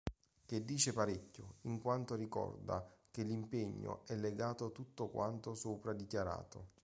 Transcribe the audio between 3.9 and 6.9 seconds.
è legato tutto quanto sopra dichiarato.